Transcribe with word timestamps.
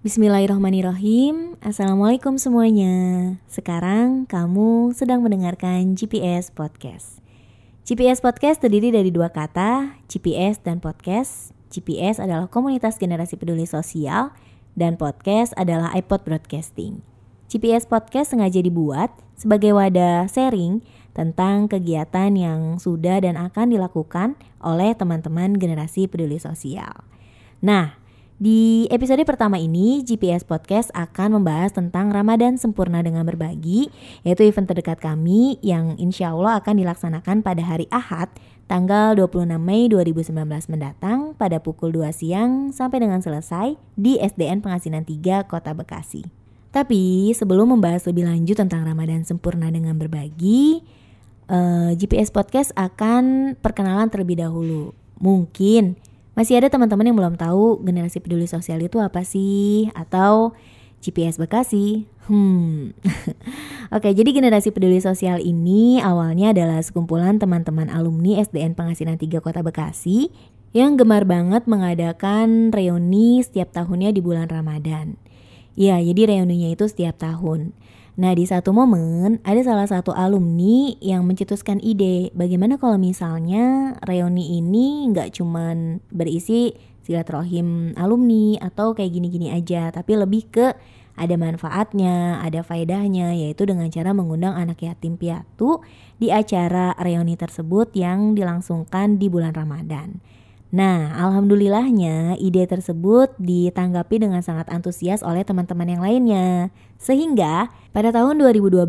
Bismillahirrahmanirrahim. 0.00 1.60
Assalamualaikum 1.60 2.40
semuanya. 2.40 3.36
Sekarang 3.52 4.24
kamu 4.24 4.96
sedang 4.96 5.20
mendengarkan 5.20 5.92
GPS 5.92 6.48
Podcast. 6.48 7.20
GPS 7.84 8.24
Podcast 8.24 8.64
terdiri 8.64 8.96
dari 8.96 9.12
dua 9.12 9.28
kata 9.28 10.00
GPS 10.08 10.56
dan 10.64 10.80
podcast. 10.80 11.52
GPS 11.68 12.16
adalah 12.16 12.48
komunitas 12.48 12.96
generasi 12.96 13.36
peduli 13.36 13.68
sosial 13.68 14.32
Dan 14.72 14.96
podcast 14.96 15.52
adalah 15.60 15.92
iPod 15.92 16.24
Broadcasting. 16.24 17.04
GPS 17.52 17.84
Podcast 17.84 18.32
sengaja 18.32 18.64
dibuat 18.64 19.12
sebagai 19.36 19.76
wadah 19.76 20.24
sharing 20.32 20.80
tentang 21.12 21.68
kegiatan 21.68 22.32
yang 22.32 22.80
sudah 22.80 23.20
dan 23.20 23.36
akan 23.36 23.68
dilakukan 23.68 24.40
oleh 24.64 24.96
teman-teman 24.96 25.60
generasi 25.60 26.08
peduli 26.08 26.40
sosial. 26.40 27.04
Nah, 27.60 28.00
di 28.40 28.88
episode 28.88 29.20
pertama 29.28 29.60
ini, 29.60 30.00
GPS 30.00 30.48
Podcast 30.48 30.88
akan 30.96 31.36
membahas 31.36 31.76
tentang 31.76 32.08
Ramadan 32.08 32.56
Sempurna 32.56 33.04
dengan 33.04 33.28
Berbagi, 33.28 33.92
yaitu 34.24 34.48
event 34.48 34.64
terdekat 34.64 34.96
kami 34.96 35.60
yang 35.60 36.00
insya 36.00 36.32
Allah 36.32 36.56
akan 36.56 36.80
dilaksanakan 36.80 37.44
pada 37.44 37.60
hari 37.60 37.84
Ahad, 37.92 38.32
tanggal 38.64 39.12
26 39.12 39.60
Mei 39.60 39.92
2019 39.92 40.72
mendatang 40.72 41.36
pada 41.36 41.60
pukul 41.60 41.92
2 41.92 42.08
siang 42.16 42.72
sampai 42.72 43.04
dengan 43.04 43.20
selesai 43.20 43.76
di 44.00 44.16
SDN 44.16 44.64
Pengasinan 44.64 45.04
3 45.04 45.44
Kota 45.44 45.76
Bekasi. 45.76 46.24
Tapi 46.72 47.36
sebelum 47.36 47.76
membahas 47.76 48.08
lebih 48.08 48.24
lanjut 48.24 48.56
tentang 48.56 48.88
Ramadan 48.88 49.20
Sempurna 49.28 49.68
dengan 49.68 50.00
Berbagi, 50.00 50.80
eh, 51.44 51.92
GPS 51.92 52.32
Podcast 52.32 52.72
akan 52.72 53.52
perkenalan 53.60 54.08
terlebih 54.08 54.40
dahulu. 54.40 54.96
Mungkin 55.20 56.08
masih 56.38 56.58
ada 56.60 56.68
teman-teman 56.70 57.10
yang 57.10 57.16
belum 57.18 57.34
tahu 57.36 57.82
generasi 57.82 58.22
peduli 58.22 58.46
sosial 58.46 58.80
itu 58.80 59.02
apa 59.02 59.26
sih? 59.26 59.90
Atau 59.94 60.54
GPS 61.00 61.40
Bekasi? 61.40 62.04
Hmm. 62.28 62.92
Oke, 63.96 64.12
jadi 64.14 64.30
generasi 64.30 64.70
peduli 64.70 65.02
sosial 65.02 65.42
ini 65.42 65.98
awalnya 65.98 66.54
adalah 66.54 66.78
sekumpulan 66.84 67.40
teman-teman 67.40 67.90
alumni 67.90 68.38
SDN 68.38 68.78
Pengasinan 68.78 69.18
3 69.18 69.42
Kota 69.42 69.64
Bekasi 69.64 70.30
yang 70.70 70.94
gemar 70.94 71.26
banget 71.26 71.66
mengadakan 71.66 72.70
reuni 72.70 73.42
setiap 73.42 73.74
tahunnya 73.74 74.14
di 74.14 74.22
bulan 74.22 74.46
Ramadan. 74.46 75.18
Ya, 75.74 75.98
jadi 75.98 76.36
reuninya 76.38 76.70
itu 76.70 76.86
setiap 76.86 77.18
tahun. 77.18 77.74
Nah, 78.18 78.34
di 78.34 78.42
satu 78.42 78.74
momen 78.74 79.38
ada 79.46 79.62
salah 79.62 79.86
satu 79.86 80.10
alumni 80.10 80.94
yang 80.98 81.22
mencetuskan 81.28 81.78
ide 81.78 82.34
bagaimana 82.34 82.80
kalau 82.80 82.98
misalnya 82.98 83.94
reuni 84.02 84.58
ini 84.58 85.06
nggak 85.14 85.38
cuman 85.38 86.02
berisi 86.10 86.74
silaturahim 87.06 87.94
alumni 87.94 88.58
atau 88.60 88.94
kayak 88.94 89.14
gini-gini 89.14 89.54
aja, 89.54 89.90
tapi 89.94 90.18
lebih 90.18 90.46
ke 90.50 90.74
ada 91.20 91.36
manfaatnya, 91.36 92.40
ada 92.40 92.64
faedahnya, 92.64 93.36
yaitu 93.36 93.68
dengan 93.68 93.92
cara 93.92 94.16
mengundang 94.16 94.56
anak 94.56 94.80
yatim 94.80 95.20
piatu 95.20 95.84
di 96.16 96.32
acara 96.32 96.96
reuni 96.96 97.36
tersebut 97.36 97.92
yang 97.92 98.32
dilangsungkan 98.32 99.20
di 99.20 99.28
bulan 99.28 99.52
Ramadan. 99.52 100.22
Nah, 100.70 101.18
alhamdulillahnya 101.18 102.38
ide 102.38 102.62
tersebut 102.62 103.34
ditanggapi 103.42 104.22
dengan 104.22 104.38
sangat 104.38 104.70
antusias 104.70 105.18
oleh 105.26 105.42
teman-teman 105.42 105.98
yang 105.98 106.02
lainnya. 106.02 106.70
Sehingga 106.94 107.74
pada 107.90 108.14
tahun 108.14 108.38
2012, 108.38 108.86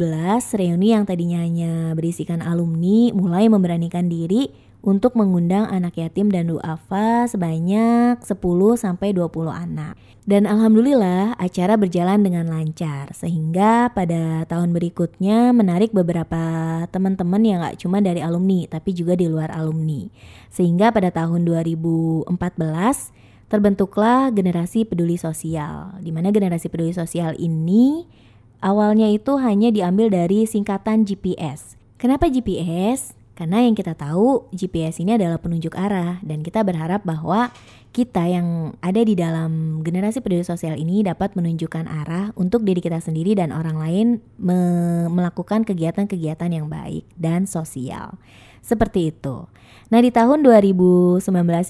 reuni 0.54 0.94
yang 0.94 1.10
tadinya 1.10 1.42
hanya 1.42 1.98
berisikan 1.98 2.46
alumni 2.46 3.10
mulai 3.18 3.50
memberanikan 3.50 4.06
diri 4.06 4.54
untuk 4.82 5.14
mengundang 5.14 5.70
anak 5.70 5.98
yatim 5.98 6.34
dan 6.34 6.50
duafa 6.50 7.30
sebanyak 7.30 8.18
10 8.22 8.34
sampai 8.78 9.14
20 9.14 9.54
anak. 9.54 9.94
Dan 10.22 10.46
alhamdulillah 10.46 11.38
acara 11.38 11.78
berjalan 11.78 12.22
dengan 12.22 12.46
lancar 12.50 13.10
sehingga 13.14 13.90
pada 13.94 14.46
tahun 14.46 14.70
berikutnya 14.74 15.50
menarik 15.54 15.94
beberapa 15.94 16.42
teman-teman 16.94 17.42
yang 17.42 17.60
gak 17.66 17.82
cuma 17.82 18.02
dari 18.06 18.22
alumni 18.22 18.70
tapi 18.70 18.94
juga 18.94 19.18
di 19.18 19.26
luar 19.26 19.50
alumni. 19.54 20.10
Sehingga 20.54 20.94
pada 20.94 21.10
tahun 21.10 21.46
2014 21.46 22.30
terbentuklah 23.50 24.30
generasi 24.34 24.86
peduli 24.86 25.18
sosial. 25.18 25.98
Di 26.02 26.10
mana 26.14 26.30
generasi 26.30 26.70
peduli 26.70 26.94
sosial 26.94 27.38
ini 27.38 28.06
awalnya 28.62 29.10
itu 29.10 29.38
hanya 29.42 29.74
diambil 29.74 30.10
dari 30.10 30.46
singkatan 30.46 31.06
GPS. 31.06 31.78
Kenapa 31.98 32.30
GPS? 32.30 33.21
Karena 33.42 33.66
yang 33.66 33.74
kita 33.74 33.98
tahu 33.98 34.54
GPS 34.54 35.02
ini 35.02 35.18
adalah 35.18 35.42
penunjuk 35.42 35.74
arah 35.74 36.22
dan 36.22 36.46
kita 36.46 36.62
berharap 36.62 37.02
bahwa 37.02 37.50
kita 37.90 38.30
yang 38.30 38.78
ada 38.86 39.02
di 39.02 39.18
dalam 39.18 39.82
generasi 39.82 40.22
peduli 40.22 40.46
sosial 40.46 40.78
ini 40.78 41.02
dapat 41.02 41.34
menunjukkan 41.34 41.90
arah 41.90 42.30
untuk 42.38 42.62
diri 42.62 42.86
kita 42.86 43.02
sendiri 43.02 43.34
dan 43.34 43.50
orang 43.50 43.82
lain 43.82 44.08
me 44.38 44.62
melakukan 45.10 45.66
kegiatan-kegiatan 45.66 46.54
yang 46.54 46.70
baik 46.70 47.02
dan 47.18 47.50
sosial. 47.50 48.22
Seperti 48.62 49.10
itu. 49.10 49.50
Nah 49.92 50.00
di 50.00 50.08
tahun 50.08 50.40
2019 50.48 51.20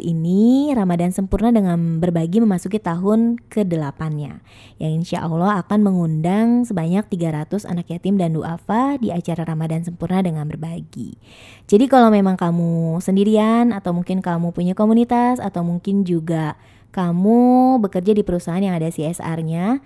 ini 0.05 0.69
Ramadan 0.77 1.09
sempurna 1.09 1.49
dengan 1.49 1.97
berbagi 1.97 2.37
memasuki 2.37 2.77
tahun 2.77 3.41
ke-8-nya 3.49 4.45
Yang 4.77 4.93
insya 4.93 5.25
Allah 5.25 5.57
akan 5.65 5.81
mengundang 5.81 6.61
sebanyak 6.61 7.01
300 7.09 7.65
anak 7.65 7.89
yatim 7.89 8.21
dan 8.21 8.37
duafa 8.37 9.01
di 9.01 9.09
acara 9.09 9.41
Ramadan 9.41 9.81
sempurna 9.81 10.21
dengan 10.21 10.45
berbagi 10.45 11.17
Jadi 11.65 11.89
kalau 11.89 12.13
memang 12.13 12.37
kamu 12.37 13.01
sendirian 13.01 13.73
atau 13.73 13.89
mungkin 13.89 14.21
kamu 14.21 14.53
punya 14.53 14.77
komunitas 14.77 15.41
atau 15.41 15.65
mungkin 15.65 16.05
juga 16.05 16.61
kamu 16.93 17.81
bekerja 17.81 18.13
di 18.13 18.21
perusahaan 18.21 18.61
yang 18.61 18.77
ada 18.77 18.93
CSR-nya 18.93 19.81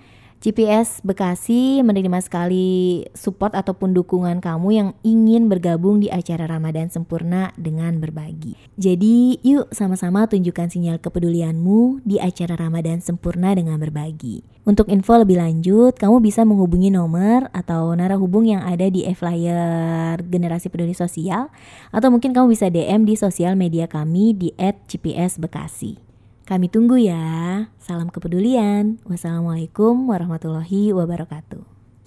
GPS 0.45 1.01
Bekasi 1.01 1.81
menerima 1.81 2.21
sekali 2.21 3.01
support 3.17 3.57
ataupun 3.57 3.97
dukungan 3.97 4.45
kamu 4.45 4.69
yang 4.77 4.89
ingin 5.01 5.49
bergabung 5.49 5.97
di 5.97 6.13
acara 6.13 6.45
Ramadan 6.45 6.93
sempurna 6.93 7.49
dengan 7.57 7.97
berbagi. 7.97 8.53
Jadi, 8.77 9.41
yuk 9.41 9.73
sama-sama 9.73 10.29
tunjukkan 10.29 10.69
sinyal 10.69 11.01
kepedulianmu 11.01 12.05
di 12.05 12.21
acara 12.21 12.53
Ramadan 12.61 13.01
sempurna 13.01 13.57
dengan 13.57 13.81
berbagi. 13.81 14.45
Untuk 14.69 14.85
info 14.93 15.17
lebih 15.17 15.41
lanjut, 15.41 15.97
kamu 15.97 16.21
bisa 16.21 16.45
menghubungi 16.45 16.93
nomor 16.93 17.49
atau 17.49 17.97
narah 17.97 18.21
hubung 18.21 18.45
yang 18.45 18.61
ada 18.61 18.85
di 18.85 19.01
e-flyer 19.01 20.21
Generasi 20.29 20.69
Peduli 20.69 20.93
Sosial 20.93 21.49
atau 21.89 22.13
mungkin 22.13 22.37
kamu 22.37 22.53
bisa 22.53 22.69
DM 22.69 23.09
di 23.09 23.17
sosial 23.17 23.57
media 23.57 23.89
kami 23.89 24.37
di 24.37 24.53
@gpsbekasi. 24.61 26.14
Kami 26.45 26.69
tunggu 26.69 27.01
ya. 27.01 27.65
Salam 27.81 28.13
kepedulian. 28.13 29.01
Wassalamualaikum 29.09 30.05
warahmatullahi 30.05 30.93
wabarakatuh. 30.93 31.74